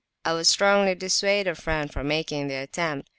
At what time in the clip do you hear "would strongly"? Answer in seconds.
0.33-0.95